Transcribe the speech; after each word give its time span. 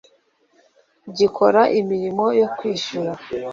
gikora 1.17 1.61
imirimo 1.79 2.25
yo 2.39 2.47
kwishyura 2.55 3.11